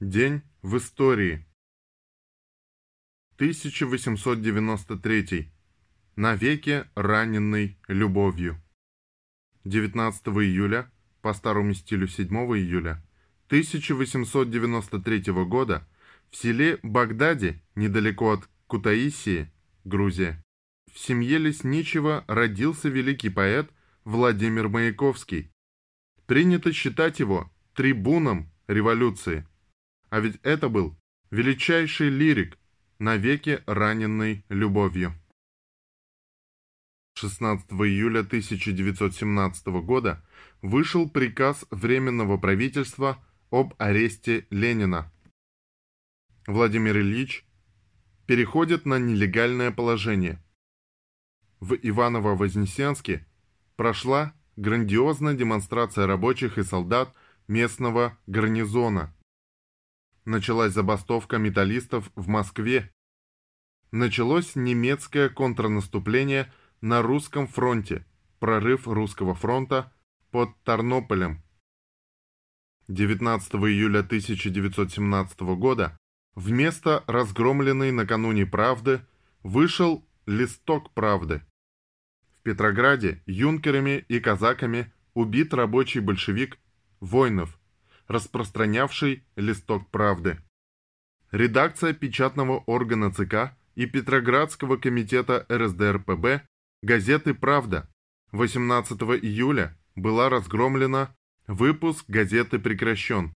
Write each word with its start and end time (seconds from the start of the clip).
День 0.00 0.42
в 0.62 0.76
истории. 0.76 1.44
1893. 3.34 5.50
Навеки 6.14 6.84
раненный 6.94 7.76
любовью. 7.88 8.62
19 9.64 10.28
июля, 10.28 10.88
по 11.20 11.34
старому 11.34 11.74
стилю 11.74 12.06
7 12.06 12.28
июля, 12.28 13.04
1893 13.48 15.32
года 15.46 15.84
в 16.30 16.36
селе 16.36 16.78
Багдаде, 16.84 17.60
недалеко 17.74 18.34
от 18.34 18.48
Кутаисии, 18.68 19.50
Грузия, 19.82 20.40
в 20.94 20.98
семье 21.00 21.38
Лесничего 21.38 22.24
родился 22.28 22.88
великий 22.88 23.30
поэт 23.30 23.68
Владимир 24.04 24.68
Маяковский. 24.68 25.50
Принято 26.26 26.72
считать 26.72 27.18
его 27.18 27.50
трибуном 27.74 28.48
революции. 28.68 29.44
А 30.10 30.20
ведь 30.20 30.40
это 30.42 30.68
был 30.68 30.96
величайший 31.30 32.08
лирик, 32.08 32.58
навеки 32.98 33.62
раненный 33.66 34.44
любовью. 34.48 35.14
16 37.14 37.70
июля 37.72 38.20
1917 38.20 39.66
года 39.82 40.24
вышел 40.62 41.10
приказ 41.10 41.66
Временного 41.70 42.38
правительства 42.38 43.22
об 43.50 43.74
аресте 43.78 44.46
Ленина. 44.50 45.12
Владимир 46.46 46.96
Ильич 46.98 47.44
переходит 48.26 48.86
на 48.86 48.98
нелегальное 48.98 49.72
положение. 49.72 50.42
В 51.60 51.74
Иваново-Вознесенске 51.74 53.26
прошла 53.76 54.32
грандиозная 54.56 55.34
демонстрация 55.34 56.06
рабочих 56.06 56.56
и 56.56 56.62
солдат 56.62 57.12
местного 57.46 58.16
гарнизона– 58.26 59.14
началась 60.24 60.72
забастовка 60.72 61.38
металлистов 61.38 62.10
в 62.14 62.28
Москве. 62.28 62.92
Началось 63.90 64.56
немецкое 64.56 65.28
контрнаступление 65.28 66.52
на 66.80 67.02
русском 67.02 67.46
фронте, 67.46 68.04
прорыв 68.38 68.86
русского 68.86 69.34
фронта 69.34 69.92
под 70.30 70.50
Тарнополем. 70.64 71.42
19 72.88 73.54
июля 73.54 74.00
1917 74.00 75.40
года 75.40 75.98
вместо 76.34 77.04
разгромленной 77.06 77.90
накануне 77.90 78.46
«Правды» 78.46 79.00
вышел 79.42 80.06
«Листок 80.26 80.94
правды». 80.94 81.42
В 82.38 82.42
Петрограде 82.42 83.22
юнкерами 83.26 84.04
и 84.08 84.20
казаками 84.20 84.92
убит 85.14 85.52
рабочий 85.52 86.00
большевик 86.00 86.58
Войнов, 87.00 87.57
распространявший 88.08 89.24
листок 89.36 89.88
правды. 89.90 90.38
Редакция 91.30 91.92
печатного 91.92 92.58
органа 92.66 93.12
ЦК 93.12 93.54
и 93.74 93.86
Петроградского 93.86 94.78
комитета 94.78 95.46
РСДРПБ 95.50 96.42
газеты 96.82 97.34
«Правда» 97.34 97.88
18 98.32 99.00
июля 99.22 99.76
была 99.94 100.28
разгромлена, 100.30 101.14
выпуск 101.46 102.04
газеты 102.08 102.58
прекращен. 102.58 103.34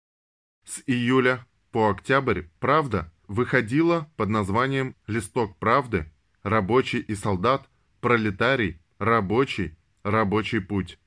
С 0.64 0.82
июля 0.86 1.46
по 1.72 1.90
октябрь 1.90 2.42
«Правда» 2.60 3.12
выходила 3.26 4.10
под 4.16 4.28
названием 4.28 4.94
«Листок 5.06 5.56
правды», 5.58 6.12
«Рабочий 6.42 7.00
и 7.00 7.14
солдат», 7.14 7.68
«Пролетарий», 8.00 8.80
«Рабочий», 8.98 9.76
«Рабочий 10.02 10.60
путь». 10.60 10.98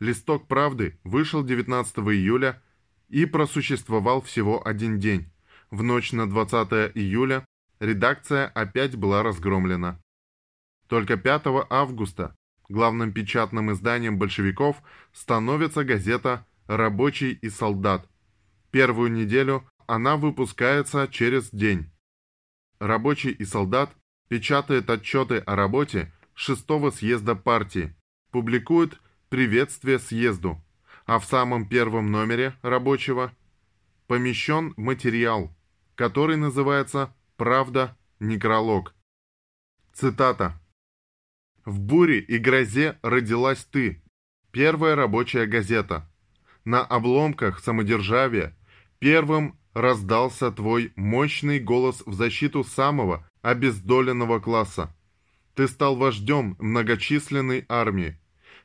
«Листок 0.00 0.46
правды» 0.46 0.98
вышел 1.04 1.44
19 1.44 1.98
июля 1.98 2.62
и 3.08 3.26
просуществовал 3.26 4.20
всего 4.22 4.66
один 4.66 4.98
день. 4.98 5.30
В 5.70 5.82
ночь 5.82 6.12
на 6.12 6.28
20 6.28 6.96
июля 6.96 7.44
редакция 7.80 8.46
опять 8.48 8.96
была 8.96 9.22
разгромлена. 9.22 10.00
Только 10.88 11.16
5 11.16 11.66
августа 11.68 12.34
главным 12.68 13.12
печатным 13.12 13.72
изданием 13.72 14.18
большевиков 14.18 14.76
становится 15.12 15.84
газета 15.84 16.46
«Рабочий 16.66 17.32
и 17.32 17.48
солдат». 17.48 18.08
Первую 18.70 19.10
неделю 19.10 19.66
она 19.86 20.16
выпускается 20.16 21.08
через 21.08 21.50
день. 21.50 21.90
«Рабочий 22.78 23.30
и 23.30 23.44
солдат» 23.44 23.90
печатает 24.28 24.90
отчеты 24.90 25.38
о 25.38 25.56
работе 25.56 26.12
шестого 26.34 26.90
съезда 26.90 27.34
партии, 27.34 27.96
публикует 28.30 29.00
приветствие 29.30 29.98
съезду, 29.98 30.62
а 31.08 31.18
в 31.18 31.24
самом 31.24 31.66
первом 31.66 32.10
номере 32.12 32.54
рабочего 32.60 33.32
помещен 34.08 34.74
материал, 34.76 35.50
который 35.94 36.36
называется 36.36 37.14
«Правда. 37.38 37.96
Некролог». 38.20 38.94
Цитата. 39.94 40.60
«В 41.64 41.80
буре 41.80 42.18
и 42.18 42.36
грозе 42.36 42.98
родилась 43.00 43.64
ты, 43.64 44.02
первая 44.50 44.96
рабочая 44.96 45.46
газета. 45.46 46.06
На 46.66 46.82
обломках 46.82 47.60
самодержавия 47.60 48.54
первым 48.98 49.58
раздался 49.72 50.52
твой 50.52 50.92
мощный 50.94 51.58
голос 51.58 52.02
в 52.04 52.12
защиту 52.12 52.64
самого 52.64 53.26
обездоленного 53.40 54.40
класса. 54.40 54.94
Ты 55.54 55.68
стал 55.68 55.96
вождем 55.96 56.54
многочисленной 56.58 57.64
армии, 57.66 58.20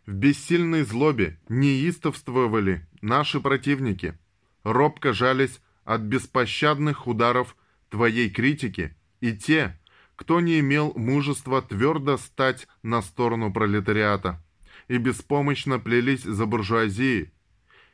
в 0.05 0.13
бессильной 0.13 0.83
злобе 0.83 1.39
неистовствовали 1.49 2.85
наши 3.01 3.39
противники, 3.39 4.17
робко 4.63 5.13
жались 5.13 5.61
от 5.85 6.01
беспощадных 6.01 7.07
ударов 7.07 7.55
твоей 7.89 8.29
критики 8.29 8.95
и 9.21 9.35
те, 9.35 9.79
кто 10.15 10.41
не 10.41 10.59
имел 10.59 10.93
мужества 10.95 11.61
твердо 11.61 12.17
стать 12.17 12.67
на 12.81 13.01
сторону 13.01 13.51
пролетариата 13.51 14.43
и 14.87 14.97
беспомощно 14.97 15.79
плелись 15.79 16.23
за 16.23 16.45
буржуазией, 16.45 17.31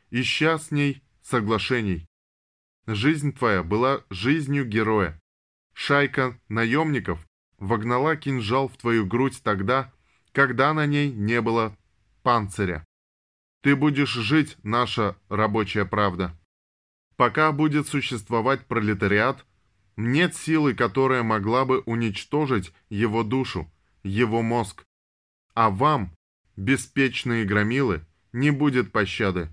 ища 0.09 0.58
с 0.58 0.72
ней 0.72 1.03
соглашений. 1.22 2.08
Жизнь 2.88 3.34
твоя 3.34 3.62
была 3.64 4.03
жизнью 4.09 4.66
героя. 4.66 5.20
Шайка 5.74 6.40
наемников 6.50 7.26
вогнала 7.59 8.16
кинжал 8.16 8.68
в 8.68 8.78
твою 8.78 9.06
грудь 9.06 9.40
тогда, 9.44 9.94
когда 10.31 10.74
на 10.74 10.86
ней 10.86 11.12
не 11.12 11.41
было 11.41 11.78
панциря. 12.29 12.85
Ты 13.63 13.75
будешь 13.75 14.13
жить, 14.13 14.56
наша 14.62 15.17
рабочая 15.29 15.85
правда. 15.85 16.40
Пока 17.16 17.51
будет 17.51 17.88
существовать 17.88 18.67
пролетариат, 18.67 19.47
нет 19.97 20.35
силы, 20.35 20.75
которая 20.75 21.23
могла 21.23 21.66
бы 21.66 21.79
уничтожить 21.88 22.72
его 22.88 23.23
душу, 23.23 23.67
его 24.03 24.44
мозг. 24.44 24.84
А 25.56 25.72
вам, 25.72 26.13
беспечные 26.56 27.45
громилы, 27.45 28.06
не 28.31 28.51
будет 28.51 28.91
пощады. 28.91 29.50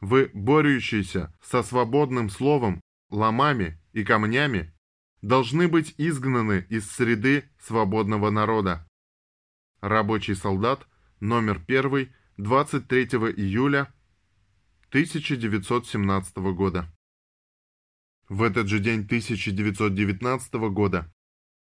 Вы, 0.00 0.30
борющиеся 0.32 1.34
со 1.42 1.64
свободным 1.64 2.30
словом, 2.30 2.80
ломами 3.10 3.82
и 3.92 4.04
камнями, 4.04 4.72
должны 5.20 5.66
быть 5.66 5.96
изгнаны 5.98 6.64
из 6.68 6.88
среды 6.88 7.50
свободного 7.58 8.30
народа. 8.30 8.86
Рабочий 9.80 10.36
солдат 10.36 10.86
номер 11.20 11.62
1, 11.66 12.12
23 12.40 13.04
июля 13.36 13.92
1917 14.88 16.36
года. 16.54 16.90
В 18.30 18.42
этот 18.42 18.66
же 18.66 18.78
день 18.78 19.00
1919 19.00 20.54
года 20.72 21.12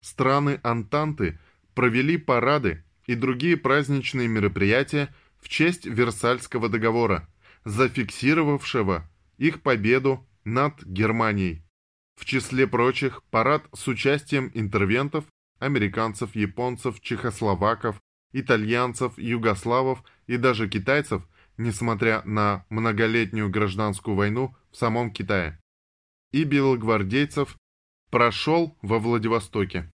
страны 0.01 0.61
Антанты 0.63 1.37
провели 1.75 2.17
парады 2.17 2.85
и 3.07 3.15
другие 3.15 3.57
праздничные 3.57 4.29
мероприятия 4.29 5.13
в 5.41 5.49
честь 5.49 5.85
Версальского 5.85 6.69
договора, 6.69 7.27
зафиксировавшего 7.65 9.05
их 9.37 9.61
победу 9.61 10.25
над 10.45 10.81
Германией. 10.85 11.61
В 12.15 12.23
числе 12.23 12.67
прочих 12.67 13.21
парад 13.23 13.67
с 13.73 13.85
участием 13.89 14.49
интервентов, 14.53 15.25
американцев, 15.59 16.37
японцев, 16.37 17.01
чехословаков, 17.01 17.99
итальянцев, 18.31 19.17
югославов 19.17 20.03
и 20.27 20.37
даже 20.37 20.69
китайцев, 20.69 21.27
несмотря 21.57 22.21
на 22.23 22.65
многолетнюю 22.69 23.49
гражданскую 23.49 24.15
войну 24.15 24.55
в 24.71 24.77
самом 24.77 25.11
Китае. 25.11 25.59
И 26.31 26.43
белогвардейцев 26.43 27.57
прошел 28.09 28.77
во 28.81 28.99
Владивостоке. 28.99 29.91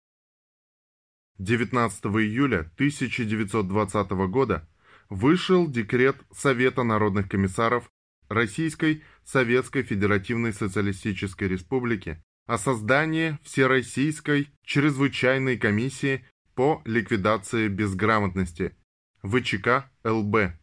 19 1.40 2.06
июля 2.06 2.72
1920 2.76 4.12
года 4.30 4.68
вышел 5.10 5.68
декрет 5.68 6.18
Совета 6.32 6.84
народных 6.84 7.30
комиссаров 7.30 7.90
Российской 8.30 9.04
Советской 9.24 9.84
Федеративной 9.84 10.54
Социалистической 10.54 11.48
Республики 11.48 12.24
о 12.46 12.58
создании 12.58 13.38
Всероссийской 13.44 14.50
чрезвычайной 14.66 15.58
комиссии 15.58 16.26
по 16.56 16.82
ликвидации 16.86 17.68
безграмотности 17.68 18.76
ВЧК 19.24 19.90
ЛБ. 20.04 20.54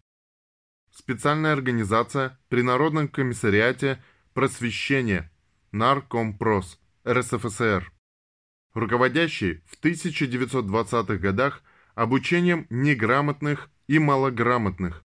Специальная 0.95 1.53
организация 1.53 2.39
при 2.49 2.63
Народном 2.63 3.09
комиссариате 3.09 4.03
просвещения 4.35 5.31
Наркомпрос 5.73 6.81
РСФСР, 7.07 7.93
руководящий 8.75 9.63
в 9.67 9.83
1920-х 9.83 11.17
годах 11.17 11.63
обучением 11.95 12.67
неграмотных 12.71 13.71
и 13.87 13.99
малограмотных. 13.99 15.03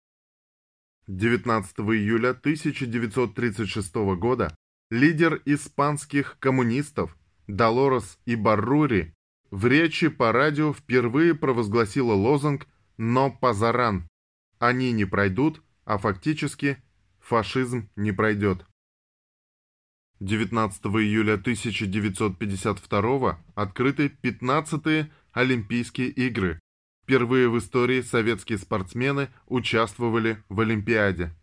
19 1.07 1.79
июля 1.79 2.31
1936 2.31 3.95
года 4.17 4.53
лидер 4.89 5.41
испанских 5.45 6.37
коммунистов 6.39 7.15
Долорес 7.47 8.19
Ибаррури 8.25 9.13
в 9.51 9.65
речи 9.65 10.09
по 10.09 10.31
радио 10.31 10.73
впервые 10.73 11.35
провозгласила 11.35 12.13
лозунг 12.13 12.67
«Но 12.97 13.31
Пазаран»– 13.31 14.07
«Они 14.59 14.91
не 14.91 15.05
пройдут», 15.05 15.63
а 15.85 15.97
фактически 15.97 16.77
«фашизм 17.19 17.89
не 17.95 18.11
пройдет». 18.11 18.65
19 20.19 20.85
июля 20.85 21.35
1952 21.35 23.39
открыты 23.55 24.11
15-е 24.21 25.09
Олимпийские 25.31 26.09
игры, 26.09 26.59
Впервые 27.09 27.49
в 27.49 27.57
истории 27.57 28.01
советские 28.01 28.59
спортсмены 28.59 29.29
участвовали 29.47 30.43
в 30.47 30.59
Олимпиаде. 30.59 31.35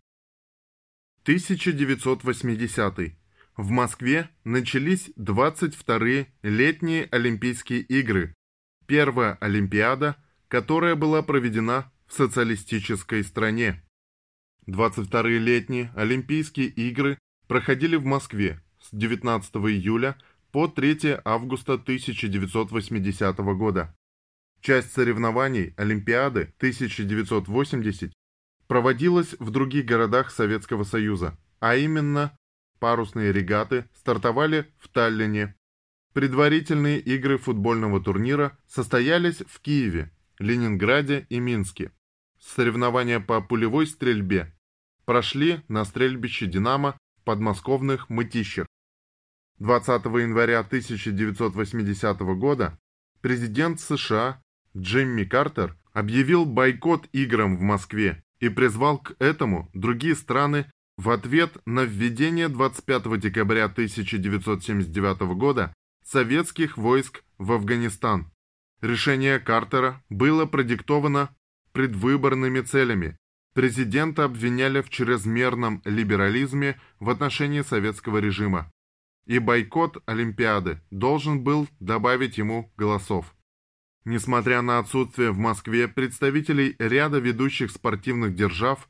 1980. 1.23 3.17
В 3.56 3.70
Москве 3.70 4.29
начались 4.44 5.08
22-е 5.17 6.26
летние 6.43 7.08
Олимпийские 7.11 7.81
игры, 7.81 8.35
первая 8.87 9.38
Олимпиада, 9.41 10.17
которая 10.49 10.94
была 10.94 11.23
проведена 11.23 11.91
в 12.06 12.12
социалистической 12.12 13.25
стране. 13.25 13.82
22-е 14.69 15.38
летние 15.38 15.91
Олимпийские 15.97 16.67
игры 16.67 17.19
проходили 17.49 17.97
в 17.97 18.05
Москве 18.05 18.61
с 18.79 18.94
19 18.94 19.56
июля 19.56 20.19
по 20.52 20.69
3 20.69 21.20
августа 21.25 21.75
1980 21.75 23.38
года. 23.38 23.97
Часть 24.61 24.93
соревнований 24.93 25.73
Олимпиады 25.79 26.52
1980 26.59 28.12
проводилась 28.67 29.35
в 29.38 29.50
других 29.50 29.87
городах 29.87 30.31
Советского 30.31 30.85
Союза, 30.85 31.38
а 31.59 31.76
именно 31.76 32.37
парусные 32.78 33.32
регаты 33.32 33.88
стартовали 33.94 34.73
в 34.78 34.88
Таллине. 34.88 35.55
Предварительные 36.12 36.99
игры 36.99 37.38
футбольного 37.38 38.02
турнира 38.02 38.56
состоялись 38.67 39.43
в 39.46 39.61
Киеве, 39.61 40.11
Ленинграде 40.38 41.26
и 41.28 41.40
Минске. 41.40 41.93
Соревнования 42.40 43.20
по 43.20 43.40
пулевой 43.40 43.87
стрельбе 43.87 44.55
прошли 45.05 45.62
на 45.69 45.84
стрельбище 45.84 46.46
«Динамо» 46.46 46.99
подмосковных 47.25 48.08
Мытищах. 48.08 48.67
20 49.58 50.05
января 50.05 50.61
1980 50.61 52.20
года 52.38 52.78
президент 53.20 53.81
США 53.81 54.43
Джимми 54.76 55.25
Картер 55.25 55.76
объявил 55.93 56.44
бойкот 56.44 57.08
играм 57.12 57.56
в 57.56 57.61
Москве 57.62 58.23
и 58.38 58.49
призвал 58.49 58.99
к 58.99 59.17
этому 59.19 59.70
другие 59.73 60.14
страны 60.14 60.70
в 60.96 61.10
ответ 61.10 61.56
на 61.66 61.84
введение 61.84 62.48
25 62.48 63.19
декабря 63.20 63.64
1979 63.64 65.20
года 65.37 65.72
советских 66.04 66.76
войск 66.78 67.22
в 67.38 67.52
Афганистан. 67.52 68.31
Решение 68.81 69.38
Картера 69.38 70.02
было 70.08 70.46
продиктовано 70.46 71.34
предвыборными 71.72 72.60
целями. 72.60 73.16
Президента 73.54 74.25
обвиняли 74.25 74.81
в 74.81 74.90
чрезмерном 74.90 75.82
либерализме 75.84 76.81
в 77.00 77.10
отношении 77.10 77.62
советского 77.62 78.19
режима. 78.19 78.70
И 79.26 79.38
бойкот 79.38 80.02
Олимпиады 80.06 80.81
должен 80.90 81.42
был 81.42 81.66
добавить 81.81 82.38
ему 82.38 82.72
голосов. 82.76 83.34
Несмотря 84.04 84.62
на 84.62 84.78
отсутствие 84.78 85.32
в 85.32 85.38
Москве 85.38 85.88
представителей 85.88 86.76
ряда 86.78 87.18
ведущих 87.18 87.73
спортивных 87.73 88.37
держав 88.37 88.88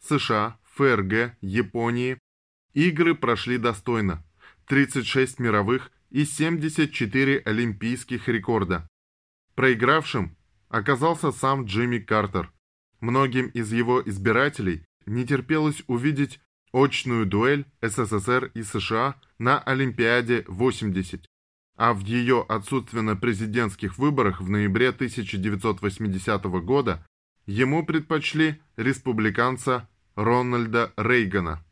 США, 0.00 0.58
ФРГ, 0.76 1.36
Японии, 1.40 2.18
игры 2.72 3.14
прошли 3.14 3.58
достойно. 3.58 4.24
36 4.66 5.38
мировых 5.38 5.90
и 6.10 6.24
74 6.24 7.38
олимпийских 7.38 8.28
рекорда. 8.28 8.88
Проигравшим 9.54 10.36
оказался 10.68 11.32
сам 11.32 11.64
Джимми 11.64 11.98
Картер. 11.98 12.52
Многим 13.00 13.48
из 13.48 13.72
его 13.72 14.02
избирателей 14.04 14.84
не 15.06 15.26
терпелось 15.26 15.82
увидеть 15.86 16.40
очную 16.72 17.26
дуэль 17.26 17.66
СССР 17.82 18.50
и 18.54 18.62
США 18.62 19.20
на 19.38 19.58
Олимпиаде 19.60 20.44
80 20.48 21.26
а 21.76 21.92
в 21.92 22.04
ее 22.04 22.44
отсутствие 22.48 23.02
на 23.02 23.16
президентских 23.16 23.98
выборах 23.98 24.40
в 24.40 24.48
ноябре 24.48 24.90
1980 24.90 26.44
года 26.64 27.04
ему 27.46 27.84
предпочли 27.84 28.60
республиканца 28.76 29.88
Рональда 30.16 30.92
Рейгана. 30.96 31.64